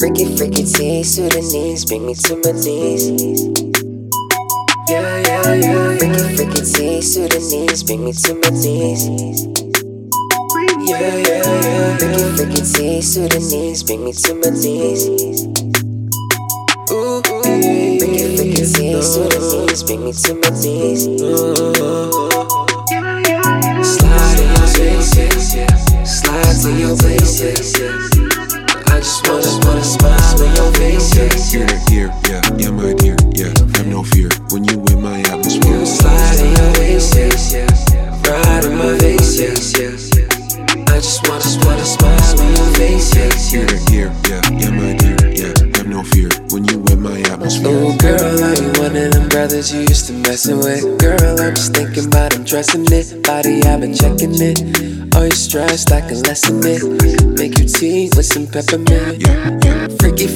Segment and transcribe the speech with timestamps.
[0.00, 3.10] Freaky, freaky tease Sudanese, bring me to my knees.
[4.86, 5.98] Yeah, yeah, yeah.
[5.98, 9.08] Freaky, freaky tease to the knees, bring me to my knees.
[10.86, 11.98] Yeah, yeah, yeah.
[11.98, 15.02] Freaky, freaky tease Sudanese, bring me to my knees.
[16.92, 17.42] Ooh, ooh.
[17.98, 21.02] freaky, freaky tease to the knees, bring me to my knees.
[21.18, 22.17] Slide
[31.28, 31.90] face, yeah.
[31.90, 33.52] Here, yeah, yeah, my dear, yeah.
[33.76, 35.84] Have no fear when you in my atmosphere.
[35.86, 37.66] Slide in your face, yeah.
[38.28, 39.48] Ride in my face, yeah.
[40.88, 43.28] I just wanna, just wanna smile in your face, yeah.
[43.48, 45.76] Here, here, yeah, yeah, my dear, yeah.
[45.76, 47.70] Have no fear when you in my atmosphere.
[47.70, 50.82] Oh, girl, are you one of them brothers you used to messing with?
[50.98, 53.22] Girl, I'm just thinking about undressing it.
[53.22, 55.14] Body, I've been checking it.
[55.16, 55.90] Are you stressed?
[55.92, 56.82] I can lessen it.
[57.38, 59.22] Make you tea with some peppermint.
[59.22, 59.88] Yeah, yeah.
[59.98, 60.26] Freaky,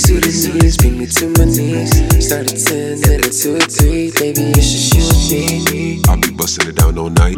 [0.00, 1.90] freaky tease Sudanese, bring me to my knees.
[2.26, 4.10] Start at 10, then at 2 or 3.
[4.18, 6.02] Baby, it's just you and me.
[6.08, 7.36] I'll be busting it down all night,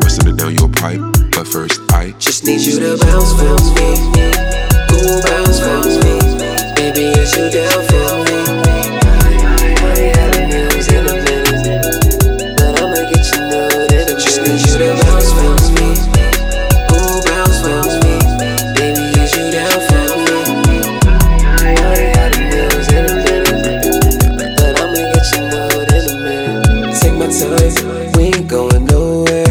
[0.00, 1.00] busting it down your pipe.
[1.32, 3.90] But first, I Just need you to bounce for me.
[4.92, 6.18] Ooh, bounce for me.
[6.76, 7.89] Baby, is you down
[27.30, 29.46] we ain't going nowhere.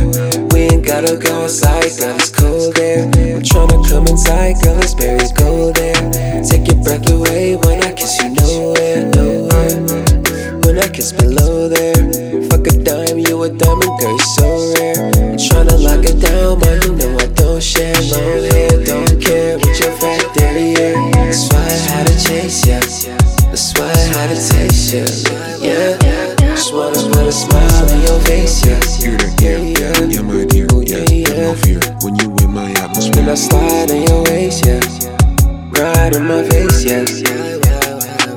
[0.52, 3.06] We ain't gotta go outside, girl, it's cold there.
[3.06, 5.96] I'm tryna come inside, girl, let's bury go there.
[6.44, 9.80] Take your breath away when I kiss you nowhere, nowhere.
[10.66, 11.96] When I kiss below there,
[12.50, 15.06] fuck a dime, you a diamond, girl, you're so rare.
[15.32, 17.96] I'm tryna lock it down, but you know I don't share.
[18.12, 21.12] Long hair, don't care what your fat daddy yeah.
[21.14, 22.80] That's why I had to chase ya.
[23.48, 25.06] That's why I had to taste ya.
[25.64, 27.69] Yeah, just wanna put a smile
[28.26, 28.80] face, yeah.
[28.98, 31.06] here, here, yeah, yeah, my dear, yeah.
[31.28, 32.72] Have no fear when you in my
[33.14, 34.82] Then I slide in your waist, yeah.
[35.72, 37.06] Right in my face, yeah.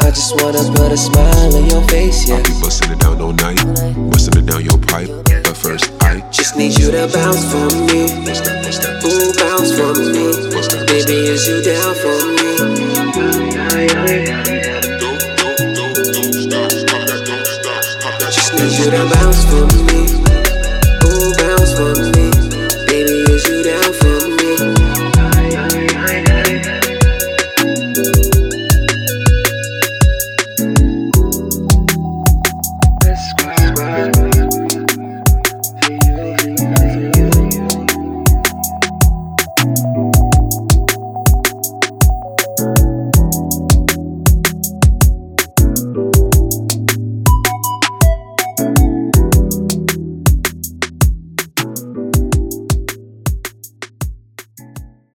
[0.03, 2.37] I just wanna put a smile on your face, yeah.
[2.37, 3.61] I'll be busting it down all night,
[4.11, 5.11] busting it down your pipe.
[5.27, 8.09] But first, I Just need you to bounce for me.
[9.05, 10.33] Ooh, bounce for me.
[10.87, 12.72] Baby, is you down for me?
[19.53, 20.42] For me.